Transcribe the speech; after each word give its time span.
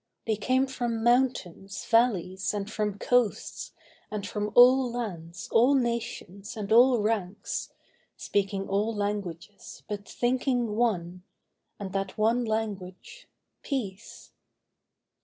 They 0.25 0.35
came 0.35 0.65
from 0.65 1.03
mountains, 1.03 1.85
valleys, 1.85 2.55
and 2.55 2.71
from 2.71 2.97
coasts, 2.97 3.71
And 4.09 4.25
from 4.25 4.51
all 4.55 4.91
lands, 4.91 5.47
all 5.51 5.75
nations, 5.75 6.57
and 6.57 6.71
all 6.71 6.97
ranks, 7.01 7.69
Speaking 8.17 8.67
all 8.67 8.95
languages, 8.95 9.83
but 9.87 10.09
thinking 10.09 10.75
one. 10.75 11.21
And 11.79 11.93
that 11.93 12.17
one 12.17 12.45
language—Peace. 12.45 14.31